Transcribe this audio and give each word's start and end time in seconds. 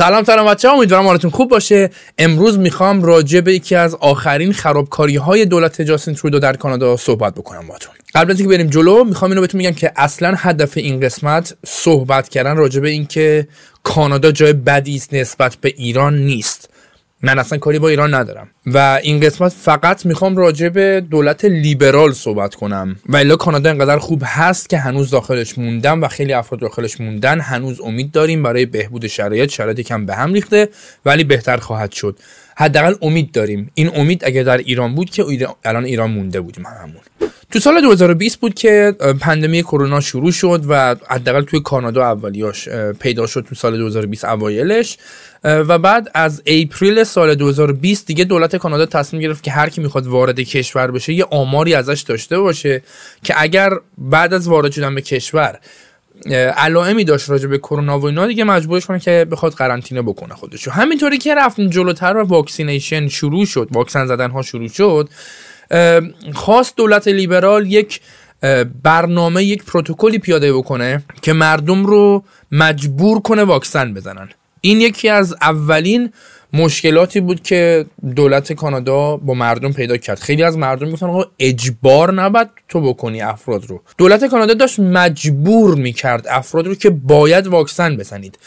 سلام 0.00 0.24
سلام 0.24 0.46
بچه 0.46 0.68
ها 0.68 0.74
امیدوارم 0.74 1.06
حالتون 1.06 1.30
خوب 1.30 1.50
باشه. 1.50 1.90
امروز 2.18 2.58
می‌خوام 2.58 3.02
راجع 3.02 3.40
به 3.40 3.54
یکی 3.54 3.74
از 3.74 3.94
آخرین 3.94 4.52
خرابکاری 4.52 5.16
های 5.16 5.44
دولت 5.46 5.82
جاستین 5.82 6.14
ترودو 6.14 6.38
در 6.38 6.56
کانادا 6.56 6.96
صحبت 6.96 7.34
بکنم 7.34 7.66
باتون 7.66 7.94
قبل 8.14 8.30
از 8.30 8.40
اینکه 8.40 8.56
بریم 8.56 8.70
جلو 8.70 9.04
می‌خوام 9.04 9.30
اینو 9.30 9.40
بهتون 9.40 9.58
میگم 9.58 9.70
که 9.70 9.92
اصلا 9.96 10.34
هدف 10.36 10.76
این 10.76 11.00
قسمت 11.00 11.54
صحبت 11.66 12.28
کردن 12.28 12.56
راجع 12.56 12.80
به 12.80 12.90
اینکه 12.90 13.48
کانادا 13.82 14.32
جای 14.32 14.52
بدی 14.52 15.02
نسبت 15.12 15.56
به 15.60 15.74
ایران 15.76 16.18
نیست. 16.18 16.70
من 17.22 17.38
اصلا 17.38 17.58
کاری 17.58 17.78
با 17.78 17.88
ایران 17.88 18.14
ندارم. 18.14 18.48
و 18.66 19.00
این 19.02 19.20
قسمت 19.20 19.52
فقط 19.52 20.06
می‌خوام 20.06 20.36
راجع 20.36 20.68
به 20.68 21.02
دولت 21.10 21.44
لیبرال 21.44 22.12
صحبت 22.12 22.54
کنم. 22.54 22.96
و 23.06 23.16
الا 23.16 23.36
کانادا 23.36 23.70
انقدر 23.70 23.98
خوب 23.98 24.22
هست 24.24 24.70
که 24.70 24.78
هنوز 24.78 25.10
داخلش 25.10 25.58
موندم 25.58 26.02
و 26.02 26.08
خیلی 26.08 26.32
افراد 26.32 26.60
داخلش 26.60 27.00
موندن 27.00 27.40
هنوز 27.40 27.80
امید 27.80 28.10
داریم 28.10 28.42
برای 28.42 28.66
بهبود 28.66 29.06
شرایط 29.06 29.50
شرایطی 29.50 29.82
کم 29.82 30.06
به 30.06 30.14
هم 30.14 30.32
ریخته 30.32 30.68
ولی 31.04 31.24
بهتر 31.24 31.56
خواهد 31.56 31.92
شد. 31.92 32.18
حداقل 32.60 32.94
امید 33.02 33.32
داریم. 33.32 33.70
این 33.74 33.90
امید 33.94 34.24
اگر 34.24 34.42
در 34.42 34.58
ایران 34.58 34.94
بود 34.94 35.10
که 35.10 35.24
الان 35.64 35.84
ایران 35.84 36.10
مونده 36.10 36.40
بودیم 36.40 36.66
هممون 36.66 37.00
تو 37.50 37.58
سال 37.58 37.80
2020 37.80 38.40
بود 38.40 38.54
که 38.54 38.94
پندمی 39.20 39.62
کرونا 39.62 40.00
شروع 40.00 40.32
شد 40.32 40.64
و 40.68 40.96
حداقل 41.08 41.42
توی 41.42 41.60
کانادا 41.60 42.04
اولیاش 42.04 42.68
پیدا 43.00 43.26
شد 43.26 43.46
تو 43.48 43.54
سال 43.54 43.78
2020 43.78 44.24
اوایلش. 44.24 44.98
و 45.44 45.78
بعد 45.78 46.10
از 46.14 46.42
اپریل 46.46 47.04
سال 47.04 47.34
2020 47.34 48.06
دیگه 48.06 48.24
دولت 48.24 48.56
کانادا 48.56 48.86
تصمیم 48.86 49.22
گرفت 49.22 49.42
که 49.42 49.50
هر 49.50 49.68
کی 49.68 49.80
می‌خواد 49.80 50.06
وارد 50.06 50.40
کشور 50.40 50.90
بشه 50.90 51.12
یه 51.12 51.24
آماری 51.24 51.74
ازش 51.74 52.00
داشته 52.00 52.38
باشه 52.38 52.82
که 53.24 53.34
اگر 53.36 53.70
بعد 53.98 54.34
از 54.34 54.48
وارد 54.48 54.72
شدن 54.72 54.94
به 54.94 55.02
کشور 55.02 55.58
علائمی 56.56 57.04
داشت 57.04 57.30
راجع 57.30 57.48
به 57.48 57.58
کرونا 57.58 57.98
و 57.98 58.06
اینا 58.06 58.26
دیگه 58.26 58.44
مجبورش 58.44 58.86
کنه 58.86 59.00
که 59.00 59.26
بخواد 59.30 59.52
قرنطینه 59.52 60.02
بکنه 60.02 60.34
خودشو 60.34 60.70
همینطوری 60.70 61.18
که 61.18 61.34
رفتیم 61.34 61.70
جلوتر 61.70 62.16
و 62.16 62.26
vaccination 62.26 63.08
شروع 63.08 63.44
شد 63.44 63.68
واکسن 63.72 64.06
زدن 64.06 64.30
ها 64.30 64.42
شروع 64.42 64.68
شد 64.68 65.08
خواست 66.34 66.76
دولت 66.76 67.08
لیبرال 67.08 67.72
یک 67.72 68.00
برنامه 68.82 69.44
یک 69.44 69.64
پروتکلی 69.64 70.18
پیاده 70.18 70.52
بکنه 70.52 71.02
که 71.22 71.32
مردم 71.32 71.86
رو 71.86 72.24
مجبور 72.52 73.20
کنه 73.20 73.44
واکسن 73.44 73.94
بزنن. 73.94 74.28
این 74.60 74.80
یکی 74.80 75.08
از 75.08 75.36
اولین 75.42 76.12
مشکلاتی 76.52 77.20
بود 77.20 77.42
که 77.42 77.86
دولت 78.16 78.52
کانادا 78.52 79.16
با 79.16 79.34
مردم 79.34 79.72
پیدا 79.72 79.96
کرد. 79.96 80.18
خیلی 80.18 80.42
از 80.42 80.58
مردم 80.58 80.90
گفتن 80.90 81.06
آقا 81.06 81.24
اجبار 81.38 82.12
نباید 82.12 82.48
تو 82.68 82.80
بکنی 82.80 83.22
افراد 83.22 83.64
رو. 83.64 83.82
دولت 83.98 84.24
کانادا 84.24 84.54
داشت 84.54 84.80
مجبور 84.80 85.74
می‌کرد 85.74 86.26
افراد 86.28 86.66
رو 86.66 86.74
که 86.74 86.90
باید 86.90 87.46
واکسن 87.46 87.96
بزنید. 87.96 88.38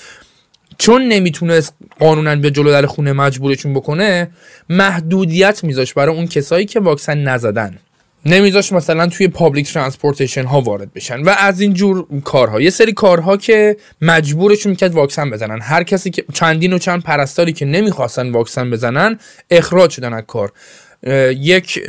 چون 0.78 1.02
نمی‌تونست 1.08 1.76
قانونا 2.00 2.36
به 2.36 2.52
جلو 2.52 2.72
در 2.72 2.86
خونه 2.86 3.14
مجبورشون 3.14 3.74
بکنه 3.74 4.30
محدودیت 4.70 5.64
میذاش 5.64 5.94
برای 5.94 6.16
اون 6.16 6.28
کسایی 6.28 6.66
که 6.66 6.80
واکسن 6.80 7.18
نزدن. 7.18 7.78
نمیذاش 8.26 8.72
مثلا 8.72 9.08
توی 9.08 9.28
public 9.28 9.74
transportation 9.74 10.44
ها 10.44 10.62
وارد 10.62 10.94
بشن 10.94 11.22
و 11.22 11.30
از 11.30 11.62
این 11.62 11.74
جور 11.74 12.06
کارها. 12.24 12.62
یه 12.62 12.70
سری 12.70 12.94
کارها 12.94 13.38
که 13.38 13.78
مجبورشون 14.02 14.70
می‌کرد 14.70 14.94
واکسن 14.94 15.30
بزنن. 15.30 15.62
هر 15.62 15.84
کسی 15.84 16.10
که 16.10 16.26
چندین 16.34 16.74
و 16.74 16.78
چند 16.78 17.04
پرستاری 17.04 17.54
که 17.54 17.66
نمی‌خواستن 17.66 18.32
واکسن 18.32 18.72
بزنن 18.72 19.20
اخراج 19.52 19.92
شدن 19.92 20.14
از 20.14 20.24
کار. 20.28 20.52
یک 21.38 21.80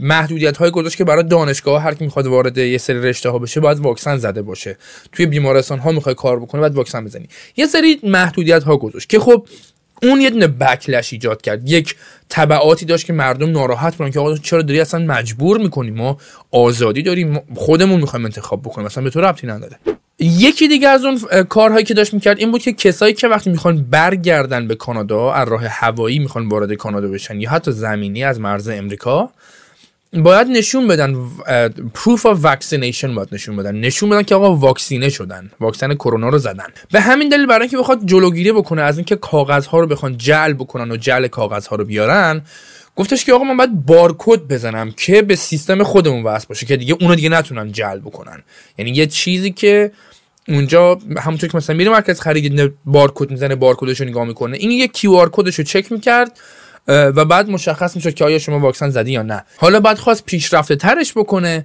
محدودیت 0.00 0.56
های 0.56 0.70
گذاشت 0.70 0.96
که 0.96 1.04
برای 1.04 1.22
دانشگاه 1.22 1.82
هر 1.82 1.94
کی 1.94 2.04
می‌خواد 2.04 2.26
وارد 2.26 2.58
یه 2.58 2.78
سری 2.78 3.00
رشته 3.00 3.30
ها 3.30 3.38
بشه 3.38 3.60
باید 3.60 3.78
واکسن 3.78 4.16
زده 4.16 4.42
باشه. 4.42 4.76
توی 5.12 5.26
بیمارستان 5.26 5.78
ها 5.78 5.92
می‌خوای 5.92 6.14
کار 6.14 6.40
بکنه 6.40 6.60
باید 6.60 6.74
واکسن 6.74 7.04
بزنی. 7.04 7.28
یه 7.56 7.66
سری 7.66 8.00
محدودیت 8.02 8.62
ها 8.62 8.76
گذاشت 8.76 9.08
که 9.08 9.18
خب 9.18 9.46
اون 10.02 10.20
یه 10.20 10.30
دونه 10.30 10.46
بکلش 10.46 11.12
ایجاد 11.12 11.42
کرد. 11.42 11.68
یک 11.68 11.96
تبعاتی 12.28 12.84
داشت 12.86 13.06
که 13.06 13.12
مردم 13.12 13.50
ناراحت 13.50 13.96
بودن 13.96 14.10
که 14.10 14.20
آقا 14.20 14.36
چرا 14.36 14.62
داری 14.62 14.80
اصلا 14.80 15.04
مجبور 15.04 15.58
می‌کنیم 15.58 15.94
ما 15.94 16.18
آزادی 16.50 17.02
داریم. 17.02 17.40
خودمون 17.54 18.00
می‌خوایم 18.00 18.24
انتخاب 18.24 18.62
بکنیم. 18.62 18.86
اصلا 18.86 19.04
به 19.04 19.10
تو 19.10 19.20
ربطی 19.20 19.46
نداره. 19.46 19.76
یکی 20.18 20.68
دیگه 20.68 20.88
از 20.88 21.04
اون 21.04 21.44
کارهایی 21.44 21.84
که 21.84 21.94
داشت 21.94 22.14
می‌کرد 22.14 22.38
این 22.38 22.50
بود 22.50 22.62
که 22.62 22.72
کسایی 22.72 23.14
که 23.14 23.28
وقتی 23.28 23.50
می‌خوان 23.50 23.86
برگردن 23.90 24.68
به 24.68 24.74
کانادا 24.74 25.32
از 25.32 25.48
راه 25.48 25.66
هوایی 25.66 26.18
می‌خوان 26.18 26.48
وارد 26.48 26.72
کانادا 26.74 27.08
بشن 27.08 27.40
یا 27.40 27.50
حتی 27.50 27.72
زمینی 27.72 28.24
از 28.24 28.40
مرز 28.40 28.68
امریکا 28.68 29.30
باید 30.14 30.48
نشون 30.48 30.88
بدن 30.88 31.16
proof 31.94 32.26
of 32.26 32.38
vaccination 32.40 33.14
باید 33.14 33.28
نشون 33.32 33.56
بدن. 33.56 33.74
نشون 33.80 34.10
بدن 34.10 34.22
که 34.22 34.34
آقا 34.34 34.56
واکسینه 34.56 35.08
شدن. 35.08 35.50
واکسن 35.60 35.94
کرونا 35.94 36.28
رو 36.28 36.38
زدن. 36.38 36.66
به 36.92 37.00
همین 37.00 37.28
دلیل 37.28 37.46
برای 37.46 37.60
اینکه 37.60 37.76
بخواد 37.76 38.06
جلوگیری 38.06 38.52
بکنه 38.52 38.82
از 38.82 38.98
اینکه 38.98 39.16
کاغذها 39.16 39.80
رو 39.80 39.86
بخوان 39.86 40.16
جعل 40.16 40.52
بکنن 40.52 40.90
و 40.90 40.96
جعل 40.96 41.26
کاغذها 41.26 41.76
رو 41.76 41.84
بیارن 41.84 42.42
گفتش 42.96 43.24
که 43.24 43.32
آقا 43.32 43.44
من 43.44 43.56
باید 43.56 43.86
بارکد 43.86 44.40
بزنم 44.48 44.90
که 44.90 45.22
به 45.22 45.36
سیستم 45.36 45.82
خودمون 45.82 46.22
وصل 46.22 46.46
باشه 46.48 46.66
که 46.66 46.76
دیگه 46.76 46.96
اونو 47.00 47.14
دیگه 47.14 47.28
نتونن 47.28 47.72
جعل 47.72 47.98
بکنن. 47.98 48.42
یعنی 48.78 48.90
یه 48.90 49.06
چیزی 49.06 49.50
که 49.50 49.92
اونجا 50.48 50.98
همونطور 51.18 51.50
که 51.50 51.56
مثلا 51.56 51.76
میره 51.76 51.90
مرکز 51.90 52.20
خرید 52.20 52.72
بارکد 52.84 53.30
می‌زنه 53.30 53.54
بارکدش 53.54 54.00
رو 54.00 54.06
نگاه 54.08 54.24
می‌کنه. 54.24 54.56
این 54.56 54.70
یه 54.70 54.88
QR 54.88 55.12
code 55.12 55.28
ش 55.32 55.60
چک 55.60 55.92
می‌کرد. 55.92 56.38
و 56.88 57.24
بعد 57.24 57.50
مشخص 57.50 57.96
می‌شد 57.96 58.14
که 58.14 58.24
آیا 58.24 58.38
شما 58.38 58.58
واکسن 58.58 58.90
زدی 58.90 59.12
یا 59.12 59.22
نه. 59.22 59.44
حالا 59.56 59.80
بعد 59.80 59.98
خواست 59.98 60.24
پیشرفته 60.24 60.76
ترش 60.76 61.12
بکنه. 61.12 61.62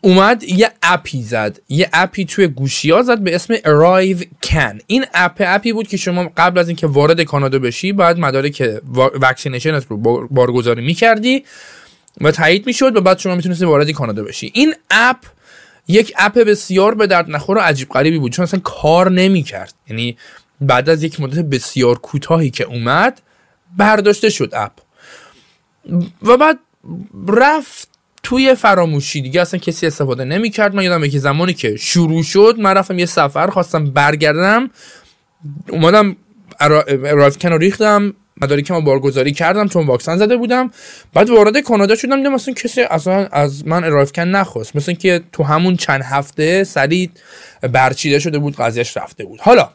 اومد 0.00 0.42
یه 0.42 0.70
اپی 0.82 1.22
زد. 1.22 1.58
یه 1.68 1.88
اپی 1.92 2.24
توی 2.24 2.46
گوشی 2.46 2.90
ها 2.90 3.02
زد 3.02 3.18
به 3.18 3.34
اسم 3.34 3.54
ArriveCAN. 3.56 4.80
این 4.86 5.04
اپ 5.14 5.36
اپی 5.38 5.72
بود 5.72 5.88
که 5.88 5.96
شما 5.96 6.30
قبل 6.36 6.58
از 6.58 6.68
اینکه 6.68 6.86
وارد 6.86 7.22
کانادا 7.22 7.58
بشی 7.58 7.92
باید 7.92 8.18
مدارک 8.18 8.80
vaccination 9.14 9.80
رو 9.88 9.96
بارگذاری 10.30 10.82
می‌کردی 10.82 11.44
و 12.20 12.30
تایید 12.30 12.66
می‌شد 12.66 12.96
و 12.96 13.00
بعد 13.00 13.18
شما 13.18 13.34
می‌تونستی 13.34 13.64
وارد 13.64 13.90
کانادا 13.90 14.22
بشی. 14.22 14.50
این 14.54 14.74
اپ 14.90 15.16
یک 15.88 16.12
اپ 16.18 16.38
بسیار 16.38 16.94
به 16.94 17.06
درد 17.06 17.30
نخور 17.30 17.56
و 17.56 17.60
عجیب 17.60 17.88
غریبی 17.88 18.18
بود 18.18 18.32
چون 18.32 18.42
اصلا 18.42 18.60
کار 18.60 19.10
نمی‌کرد. 19.10 19.74
یعنی 19.88 20.16
بعد 20.60 20.88
از 20.88 21.02
یک 21.02 21.20
مدت 21.20 21.44
بسیار 21.44 21.98
کوتاهی 21.98 22.50
که 22.50 22.64
اومد 22.64 23.20
برداشته 23.76 24.30
شد 24.30 24.50
اپ. 24.52 24.72
و 26.22 26.36
بعد 26.36 26.58
رفت 27.28 27.88
توی 28.22 28.54
فراموشی 28.54 29.20
دیگه 29.20 29.40
اصلا 29.40 29.60
کسی 29.60 29.86
استفاده 29.86 30.24
نمی‌کرد. 30.24 30.74
من 30.74 30.84
یادم 30.84 31.08
که 31.08 31.18
زمانی 31.18 31.54
که 31.54 31.76
شروع 31.76 32.22
شد 32.22 32.54
من 32.58 32.74
رفتم 32.74 32.98
یه 32.98 33.06
سفر 33.06 33.46
خواستم 33.46 33.84
برگردم. 33.84 34.70
اومدم 35.68 36.16
رایفکن 37.02 37.48
رو 37.48 37.58
ریختم 37.58 38.14
مداری 38.42 38.62
که 38.62 38.72
ما 38.72 38.80
بارگذاری 38.80 39.32
کردم 39.32 39.68
چون 39.68 39.86
واکسن 39.86 40.16
زده 40.16 40.36
بودم. 40.36 40.70
بعد 41.14 41.30
وارد 41.30 41.58
کانادا 41.58 41.94
شدم 41.94 42.16
دیدم 42.16 42.32
مثلا 42.32 42.54
کسی 42.54 42.82
اصلا 42.82 43.26
از 43.32 43.66
من 43.66 43.90
رایفکن 43.90 44.22
نخواست. 44.22 44.76
مثلا 44.76 44.94
که 44.94 45.22
تو 45.32 45.42
همون 45.42 45.76
چند 45.76 46.02
هفته 46.02 46.64
سریع 46.64 47.10
برچیده 47.72 48.18
شده 48.18 48.38
بود 48.38 48.56
قضیهش 48.56 48.96
رفته 48.96 49.24
بود. 49.24 49.40
حالا 49.40 49.70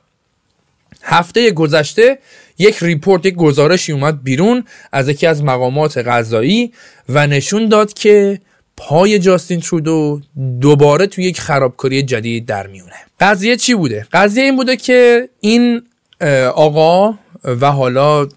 هفته 1.05 1.51
گذشته 1.51 2.17
یک 2.57 2.77
ریپورت 2.81 3.25
یک 3.25 3.35
گزارشی 3.35 3.91
اومد 3.91 4.23
بیرون 4.23 4.63
از 4.91 5.09
یکی 5.09 5.27
از 5.27 5.43
مقامات 5.43 5.97
غذایی 5.97 6.71
و 7.09 7.27
نشون 7.27 7.69
داد 7.69 7.93
که 7.93 8.39
پای 8.77 9.19
جاستین 9.19 9.59
ترودو 9.59 10.21
دوباره 10.61 11.07
توی 11.07 11.23
یک 11.23 11.41
خرابکاری 11.41 12.03
جدید 12.03 12.45
در 12.45 12.67
میونه. 12.67 12.93
قضیه 13.19 13.57
چی 13.57 13.75
بوده؟ 13.75 14.07
قضیه 14.11 14.43
این 14.43 14.55
بوده 14.55 14.77
که 14.77 15.29
این 15.39 15.81
آقا 16.55 17.17
و 17.43 17.72
حالا 17.72 18.27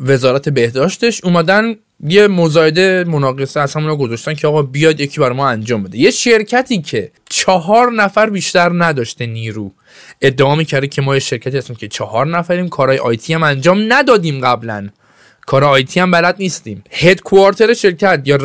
وزارت 0.00 0.48
بهداشتش 0.48 1.24
اومدن 1.24 1.76
یه 2.08 2.26
مزایده 2.26 3.04
مناقصه 3.04 3.60
از 3.60 3.74
همون 3.74 3.96
گذاشتن 3.96 4.34
که 4.34 4.46
آقا 4.46 4.62
بیاد 4.62 5.00
یکی 5.00 5.20
بر 5.20 5.32
ما 5.32 5.48
انجام 5.48 5.82
بده. 5.82 5.98
یه 5.98 6.10
شرکتی 6.10 6.82
که 6.82 7.10
چهار 7.36 7.92
نفر 7.92 8.30
بیشتر 8.30 8.70
نداشته 8.74 9.26
نیرو. 9.26 9.72
ادعا 10.20 10.54
می‌کرده 10.54 10.86
که 10.86 11.02
ما 11.02 11.18
شرکتی 11.18 11.58
هستیم 11.58 11.76
که 11.76 11.88
چهار 11.88 12.26
نفریم 12.26 12.68
کارهای 12.68 12.98
IT 12.98 13.34
هم 13.34 13.42
انجام 13.42 13.92
ندادیم 13.92 14.40
قبلا. 14.40 14.88
کار 15.46 15.64
IT 15.64 16.00
هم 16.00 16.10
بلد 16.10 16.36
نیستیم. 16.38 16.84
headquarter 16.90 17.74
شرکت 17.74 18.22
یا 18.24 18.38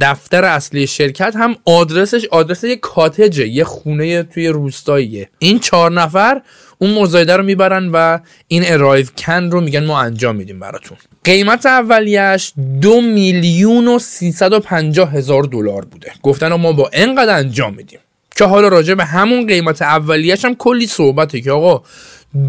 دفتر 0.00 0.44
اصلی 0.44 0.86
شرکت 0.86 1.36
هم 1.36 1.56
آدرسش 1.64 2.26
آدرس 2.30 2.64
یه 2.64 2.76
cottage 2.76 3.39
ه 3.39 3.48
یه 3.48 3.64
خونه 3.64 4.22
توی 4.22 4.48
روستاییه. 4.48 5.28
این 5.38 5.58
چهار 5.58 5.92
نفر 5.92 6.42
اون 6.78 6.94
مزایده 6.94 7.36
رو 7.36 7.42
می‌برن 7.42 7.88
و 7.92 8.18
این 8.48 8.62
ArriveCAN 8.66 9.50
رو 9.50 9.60
میگن 9.60 9.86
ما 9.86 10.00
انجام 10.00 10.36
میدیم 10.36 10.60
براتون. 10.60 10.98
قیمت 11.24 11.66
اولیش 11.66 12.52
دو 12.80 13.00
میلیون 13.00 13.88
و 13.88 13.98
سیصد 13.98 14.52
و 14.52 14.60
پنجاه 14.60 15.12
هزار 15.12 15.42
دلار 15.42 15.84
بوده. 15.84 16.12
گفتن 16.22 16.52
ما 16.52 16.72
با 16.72 16.90
اینقدر 16.92 17.36
انجام 17.36 17.74
میدیم. 17.74 17.98
که 18.40 18.46
حالا 18.46 18.68
راجع 18.68 18.94
به 18.94 19.04
همون 19.04 19.46
قیمت 19.46 19.82
اولیش 19.82 20.44
هم 20.44 20.54
کلی 20.54 20.86
صحبته 20.86 21.40
که 21.40 21.52
آقا 21.52 21.82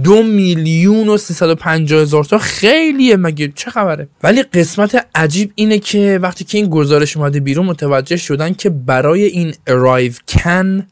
دو 0.04 0.24
میلیون 0.24 1.10
و 1.10 1.18
سیصد 1.18 1.50
و 1.50 1.56
پنجاه 1.56 2.02
هزار 2.02 2.24
تا 2.24 2.38
خیلیه 2.38 3.18
مگه؟ 3.18 3.52
چه 3.56 3.72
خبره؟ 3.72 4.08
ولی 4.24 4.44
قسمت 4.44 5.08
عجیب 5.16 5.52
اینه 5.56 5.80
که 5.80 6.20
وقتی 6.22 6.44
که 6.44 6.58
این 6.58 6.70
گزارش 6.70 7.18
اومده 7.18 7.40
بیرون 7.40 7.66
متوجه 7.66 8.18
شدن 8.18 8.54
که 8.54 8.70
برای 8.70 9.24
این 9.24 9.54
ارایو 9.68 10.12
کن 10.28 10.88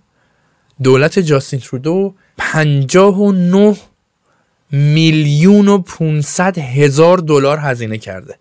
دولت 0.84 1.20
جاستین 1.20 1.60
ترودو 1.60 2.14
59 2.38 3.76
میلیون 4.72 5.68
و 5.68 5.78
500 5.78 6.58
هزار 6.58 7.18
دلار 7.18 7.58
هزینه 7.58 7.98
کرده. 7.98 8.39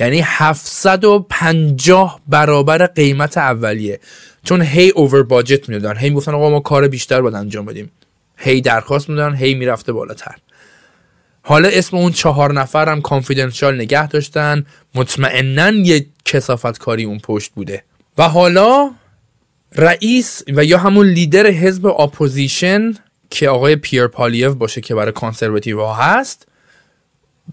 یعنی 0.00 0.22
750 0.24 2.20
برابر 2.28 2.86
قیمت 2.86 3.38
اولیه. 3.38 4.00
چون 4.44 4.62
هی 4.62 4.90
over 4.90 5.22
budget 5.22 5.68
می‌دادن. 5.68 5.98
هی 5.98 6.10
می‌گفتن 6.10 6.34
آقا 6.34 6.50
ما 6.50 6.60
کار 6.60 6.88
بیشتر 6.88 7.20
باید 7.22 7.34
انجام 7.34 7.66
بدیم. 7.66 7.90
هی 8.36 8.60
درخواست 8.60 9.08
می‌دادن 9.08 9.34
هی 9.34 9.54
می‌رفته 9.54 9.92
بالاتر. 9.92 10.34
حالا 11.42 11.68
اسم 11.68 11.96
اون 11.96 12.12
چهار 12.12 12.52
نفر 12.52 12.88
هم 12.88 13.00
confidential 13.00 13.74
نگه 13.74 14.08
داشتن. 14.08 14.66
مطمئنا 14.94 15.70
یه 15.70 16.06
کثافت 16.24 16.78
کاری 16.78 17.04
اون 17.04 17.18
پشت 17.18 17.52
بوده. 17.52 17.84
و 18.18 18.28
حالا 18.28 18.90
رئیس 19.76 20.42
و 20.48 20.64
یا 20.64 20.78
همون 20.78 21.06
لیدر 21.06 21.46
حزب 21.46 21.86
opposition 21.86 22.94
که 23.30 23.48
آقای 23.48 23.76
پیر 23.76 24.06
پالیف 24.06 24.52
باشه 24.52 24.80
که 24.80 24.94
برای 24.94 25.12
conservative 25.12 25.80
ها 25.80 25.94
هست 25.94 26.46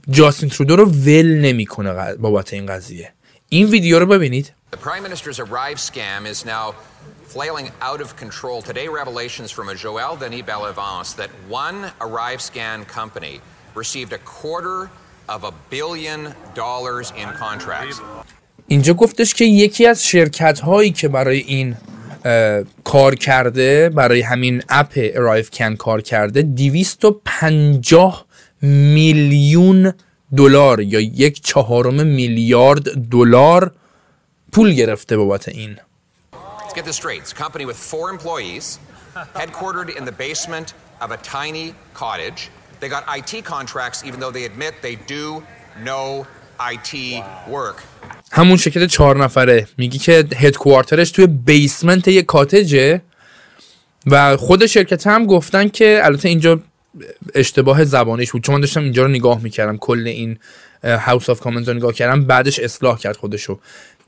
جاستین 0.10 0.50
ترودو 0.50 0.76
رو 0.76 0.86
ول 0.86 1.40
نمی‌کنه 1.42 2.16
بابت 2.16 2.54
این 2.54 2.66
قضیه 2.66 3.14
این 3.50 3.68
ویدیو 3.68 4.00
رو 4.00 4.06
ببینید 4.06 4.54
The 4.76 4.78
Prime 4.78 5.04
Minister's 5.08 5.40
Arrive 5.40 5.80
scam 5.80 6.26
is 6.34 6.46
now 6.46 6.74
flailing 7.34 7.68
out 7.82 8.02
of 8.06 8.10
control. 8.24 8.62
Today, 8.62 8.88
revelations 9.02 9.50
from 9.58 9.68
a 9.70 9.76
Joël 9.84 10.14
Denis 10.20 10.44
Bellevance 10.52 11.10
that 11.22 11.32
one 11.64 11.78
Arrive 12.08 12.42
scan 12.50 12.80
company 13.00 13.36
received 13.76 14.12
a 14.20 14.22
quarter 14.38 14.90
of 15.36 15.44
a 15.44 15.54
billion 15.76 16.22
dollars 16.56 17.08
in 17.22 17.28
contracts. 17.44 18.02
اینجا 18.68 18.94
گفتش 18.94 19.34
که 19.34 19.46
یکی 19.46 19.86
از 19.86 20.06
شرکت 20.06 20.60
هایی 20.60 20.92
که 20.92 21.08
برای 21.08 21.40
این 21.40 21.76
کار 22.84 23.16
کرده 23.16 23.90
برای 23.90 24.22
همین 24.22 24.64
اپ 24.70 24.92
ارایف 24.96 25.50
کن 25.50 25.76
کار 25.76 26.02
کرده 26.02 26.42
250 26.42 28.27
میلیون 28.62 29.94
دلار 30.38 30.82
یا 30.82 31.00
یک 31.00 31.42
چهارم 31.42 32.08
میلیارد 32.08 33.10
دلار 33.10 33.72
پول 34.52 34.74
گرفته 34.74 35.18
بابت 35.18 35.50
این 35.50 35.78
of 41.02 41.12
a 41.12 41.18
tiny 41.18 41.74
cottage. 41.94 42.50
They 42.80 42.90
got 42.90 43.04
IT 43.18 43.44
contracts 43.44 44.04
even 44.08 44.20
though 44.20 44.32
they 44.32 44.46
admit 44.46 44.74
they 44.82 44.96
do 44.96 45.44
no 45.84 46.26
IT 46.60 47.24
work. 47.48 47.84
همون 48.32 48.58
شرکت 48.58 48.86
چهار 48.86 49.24
نفره 49.24 49.68
میگی 49.78 49.98
که 49.98 50.26
هدکوارترش 50.36 51.12
توی 51.12 51.28
بیسمنت 51.28 52.08
یه 52.08 52.22
کاتجه 52.22 53.02
و 54.08 54.38
خود 54.38 54.66
شرکت 54.66 55.08
هم 55.08 55.26
گفتن 55.26 55.68
که 55.68 56.00
البته 56.04 56.30
اینجا 56.30 56.60
اشتباه 57.36 57.86
زبانیش 57.86 58.32
بود. 58.32 58.44
چون 58.44 58.56
من 58.56 58.62
داشتم 58.62 58.84
اینجا 58.84 59.04
رو 59.04 59.10
نگاه 59.10 59.42
می‌کردم 59.42 59.78
کل 59.78 60.08
این 60.08 60.40
هاوس 60.84 61.30
آف 61.30 61.40
کامنز 61.40 61.70
رو 61.70 61.74
نگاه 61.74 61.94
کردم 61.94 62.26
بعدش 62.26 62.60
اصلاح 62.60 62.98
کرد 62.98 63.18
خودشو. 63.18 63.60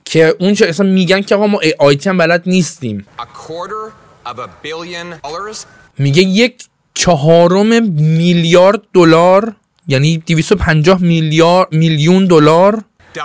که 0.05 0.35
اونجا 0.39 0.67
اصلا 0.67 0.85
میگن 0.85 1.21
که 1.21 1.35
آقا 1.35 1.47
ما 1.47 1.61
آیتی 1.79 2.09
هم 2.09 2.17
بلد 2.17 2.43
نیستیم. 2.45 3.05
میگه 5.97 6.21
یک 6.21 6.65
چهارم 6.93 7.83
میلیارد 7.93 8.81
دلار 8.93 9.55
یعنی 9.87 10.17
250 10.17 11.01
میلیارد 11.01 11.73
میلیون 11.73 12.25
دلار. 12.25 12.83
WTF 13.15 13.19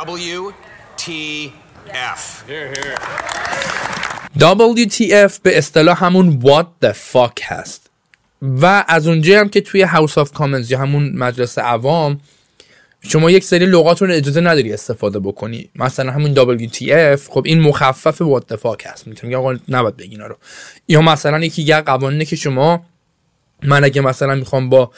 WTF 4.38 5.32
به 5.42 5.58
اصطلاح 5.58 6.04
همون 6.04 6.42
what 6.42 6.86
the 6.86 6.92
fuck 7.12 7.42
هست. 7.42 7.83
و 8.44 8.84
از 8.88 9.08
اونجا 9.08 9.40
هم 9.40 9.48
که 9.48 9.60
توی 9.60 9.82
هاوس 9.82 10.18
آف 10.18 10.32
کامنز 10.32 10.70
یا 10.70 10.78
همون 10.78 11.12
مجلس 11.16 11.58
عوام 11.58 12.20
شما 13.08 13.30
یک 13.30 13.44
سری 13.44 13.66
لغات 13.66 14.02
رو 14.02 14.10
اجازه 14.10 14.40
نداری 14.40 14.72
استفاده 14.72 15.18
بکنی. 15.18 15.70
مثلا 15.74 16.12
همون 16.12 16.58
WTF 16.58 17.20
خب 17.28 17.42
این 17.46 17.60
مخفف 17.60 18.22
what 18.22 18.54
the 18.54 18.56
fuck 18.56 18.86
هست. 18.86 19.06
می‌تونی 19.06 19.34
آقا 19.34 19.56
نباید 19.68 19.96
بگین 19.96 20.20
رو 20.20 20.36
یا 20.88 21.02
مثلا 21.02 21.44
یکی 21.44 21.62
دیگه 21.62 21.80
قوانینه 21.80 22.24
که 22.24 22.36
شما 22.36 22.86
من 23.62 23.84
اگه 23.84 24.00
مثلا 24.00 24.34
می‌خوام 24.34 24.68
با 24.68 24.90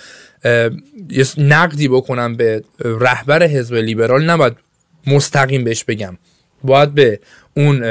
نقدی 1.39 1.89
بکنم 1.89 2.37
به 2.37 2.65
رهبر 2.81 3.43
حزب 3.43 3.75
لیبرال 3.75 4.25
نباید 4.25 4.53
مستقیم 5.07 5.65
بهش 5.65 5.85
بگم. 5.85 6.19
باید 6.65 6.95
به 6.95 7.21
اون 7.57 7.85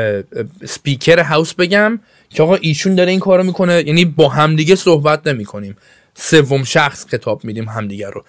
سپیکر 0.66 1.20
هاوس 1.20 1.54
بگم 1.54 2.00
که 2.30 2.44
آقا 2.44 2.56
ایشون 2.56 2.96
داره 2.96 3.12
این 3.12 3.20
کارو 3.20 3.44
می‌کنه 3.44 3.84
یعنی 3.88 4.06
با 4.06 4.30
همدیگه 4.30 4.76
صحبت 4.76 5.28
نمی 5.28 5.46
کنیم 5.46 5.76
سوم 6.16 6.64
شخص 6.64 7.06
خطاب 7.08 7.44
میدیم 7.44 7.70
همدیگه 7.70 8.10
رو. 8.10 8.24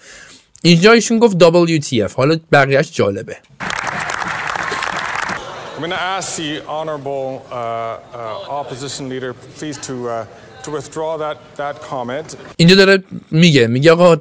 اینجا 0.61 0.91
ایشون 0.91 1.19
گفت 1.19 1.37
WTF 1.43 2.13
حالا 2.15 2.39
بقیهش 2.51 2.91
جالبه. 2.91 3.37
I'm 5.77 5.81
going 5.81 5.91
to 5.91 6.01
ask 6.17 6.37
the 6.37 6.51
honorable 6.77 7.45
uh, 7.51 7.55
uh, 7.55 8.59
opposition 8.61 9.03
leader 9.09 9.31
please 9.59 9.77
to 9.87 9.93
uh, 10.07 10.25
اینجا 12.57 12.75
داره 12.75 13.03
میگه 13.31 13.67
میگه 13.67 13.91
آقا 13.91 14.17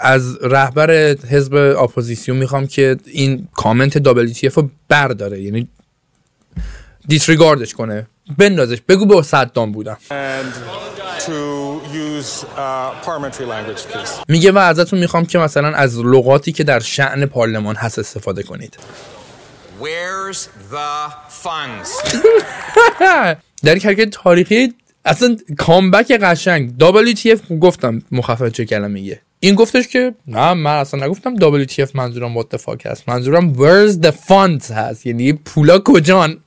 از 0.00 0.36
رهبر 0.42 0.90
حزب 1.30 1.54
اپوزیسیون 1.54 2.36
می‌خوام 2.36 2.66
که 2.66 2.96
این 3.06 3.48
comment 3.54 3.98
WTF 3.98 4.54
رو 4.54 4.70
برداره. 4.88 5.42
یعنی 5.42 5.68
disregard 7.08 7.62
ش 7.62 7.74
کنه. 7.74 8.06
بندازش. 8.38 8.80
بگو 8.88 9.06
به 9.06 9.22
صدام 9.22 9.72
بودم. 9.72 9.96
میگه 14.28 14.52
و 14.52 14.58
ازتون 14.58 14.98
می‌خوام 14.98 15.26
که 15.26 15.38
مثلا 15.38 15.68
از 15.68 15.98
لغاتی 15.98 16.52
که 16.52 16.64
در 16.64 16.80
شأن 16.80 17.26
پارلمان 17.26 17.76
هست 17.76 17.98
استفاده 17.98 18.42
کنید. 18.42 18.78
Where's 19.80 20.38
the 20.72 21.12
funds? 21.44 22.16
در 23.64 23.76
یک 23.76 23.86
حرکت 23.86 24.10
تاریخی 24.10 24.72
اصلا 25.04 25.36
کامبک 25.58 26.12
قشنگ. 26.12 26.72
WTF 26.80 27.52
گفتم 27.60 28.02
مخفف 28.12 28.52
چه 28.52 28.64
کلمه 28.64 29.20
این 29.40 29.54
گفتش 29.54 29.88
که 29.88 30.14
نه 30.26 30.54
من 30.54 30.76
اصلا 30.76 31.06
نگفتم 31.06 31.36
WTF 31.64 31.94
منظورم 31.94 32.40
what 32.42 32.44
the 32.44 32.58
fuck 32.58 32.86
هست. 32.86 33.08
منظورم 33.08 33.54
where's 33.54 33.92
the 33.92 34.12
funds 34.28 34.70
هست. 34.70 35.06
یعنی 35.06 35.32
پولا 35.32 35.78
کجان؟ 35.78 36.40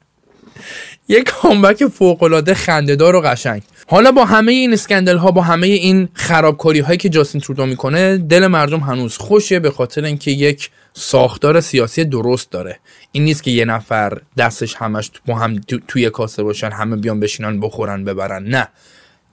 یه 1.07 1.23
کامبک 1.23 1.87
فوق 1.87 2.23
العاده 2.23 2.53
خندهدار 2.53 3.15
و 3.15 3.21
قشنگ. 3.21 3.61
حالا 3.87 4.11
با 4.11 4.25
همه 4.25 4.51
این 4.51 4.73
اسکندل 4.73 5.17
ها 5.17 5.31
با 5.31 5.41
همه 5.41 5.67
این 5.67 6.09
خرابکاری 6.13 6.79
هایی 6.79 6.97
که 6.97 7.09
جاستین 7.09 7.41
ترودو 7.41 7.65
می‌کنه 7.65 8.17
دل 8.17 8.47
مردم 8.47 8.79
هنوز 8.79 9.17
خوشه 9.17 9.59
به 9.59 9.71
خاطر 9.71 10.03
اینکه 10.03 10.31
یک 10.31 10.69
ساختار 10.93 11.61
سیاسی 11.61 12.05
درست 12.05 12.51
داره. 12.51 12.79
این 13.11 13.23
نیست 13.23 13.43
که 13.43 13.51
یه 13.51 13.65
نفر 13.65 14.21
دستش 14.37 14.75
همش 14.75 15.11
با 15.25 15.35
هم 15.35 15.61
توی 15.87 16.09
کاسه 16.09 16.43
باشن 16.43 16.71
همه 16.71 16.95
بیان 16.95 17.19
بشینن 17.19 17.59
بخورن 17.59 18.03
ببرن. 18.03 18.43
نه. 18.43 18.67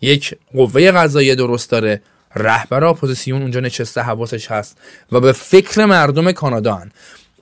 یک 0.01 0.35
قوه 0.55 0.91
قضایی 0.91 1.35
درست 1.35 1.71
داره. 1.71 2.03
رهبر 2.37 2.85
اپوزیسیون 2.85 3.43
اونجا 3.43 3.61
نشسته 3.61 4.01
حواسش 4.01 4.51
هست 4.51 4.79
و 5.13 5.21
به 5.21 5.33
فکر 5.33 5.85
مردم 5.85 6.33
کانادا 6.33 6.75
هن. 6.75 6.91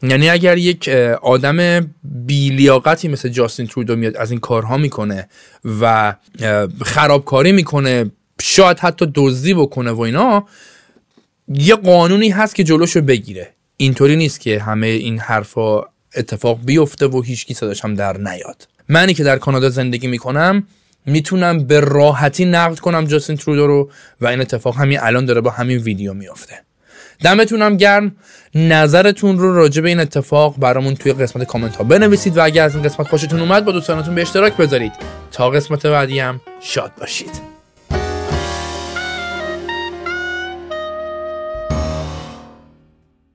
یعنی 0.02 0.30
اگر 0.30 0.58
یک 0.58 0.88
آدم 1.22 1.90
بیلیاقتی 2.04 3.08
مثل 3.08 3.28
جاستین 3.28 3.66
ترودو 3.66 3.96
میاد 3.96 4.16
از 4.16 4.30
این 4.30 4.40
کارها 4.40 4.76
می‌کنه 4.76 5.28
و 5.80 6.14
خرابکاری 6.84 7.52
می‌کنه 7.52 8.10
شاید 8.40 8.78
حتی 8.78 9.12
دزدی 9.14 9.54
بکنه 9.54 9.90
و 9.90 10.00
اینا 10.00 10.46
یه 11.48 11.74
قانونی 11.74 12.28
هست 12.28 12.54
که 12.54 12.64
جلوشو 12.64 13.00
بگیره. 13.00 13.54
اینطوری 13.76 14.16
نیست 14.16 14.40
که 14.40 14.60
همه 14.60 14.86
این 14.86 15.18
حرفا 15.18 15.80
اتفاق 16.16 16.60
بیفته 16.64 17.06
و 17.06 17.22
هیچکی 17.22 17.54
صداش 17.54 17.84
هم 17.84 17.94
در 17.94 18.16
نیاد. 18.18 18.68
منی 18.88 19.14
که 19.14 19.24
در 19.24 19.38
کانادا 19.38 19.68
زندگی 19.68 20.06
می‌کنم 20.06 20.66
می‌تونم 21.06 21.58
به 21.64 21.80
راحتی 21.80 22.44
نقد 22.44 22.78
کنم 22.78 23.04
جاستین 23.04 23.36
ترودو 23.36 23.66
رو 23.66 23.90
و 24.20 24.26
این 24.26 24.40
اتفاق 24.40 24.76
همین 24.76 24.98
الان 25.00 25.24
داره 25.24 25.40
با 25.40 25.50
همین 25.50 25.78
ویدیو 25.78 26.14
میافته. 26.14 26.54
دمتونم 27.20 27.76
گرم. 27.76 28.16
نظرتون 28.54 29.38
رو 29.38 29.54
راجع 29.54 29.82
به 29.82 29.88
این 29.88 30.00
اتفاق 30.00 30.58
برامون 30.58 30.94
توی 30.94 31.12
قسمت 31.12 31.44
کامنت 31.44 31.76
ها 31.76 31.84
بنویسید 31.84 32.36
و 32.36 32.44
اگر 32.44 32.64
از 32.64 32.74
این 32.74 32.84
قسمت 32.84 33.08
خوشتون 33.08 33.40
اومد 33.40 33.64
با 33.64 33.72
دوستانتون 33.72 34.14
به 34.14 34.22
اشتراک 34.22 34.56
بذارید. 34.56 34.92
تا 35.32 35.50
قسمت 35.50 35.86
بعدی 35.86 36.18
هم 36.18 36.40
شاد 36.60 36.92
باشید. 37.00 37.51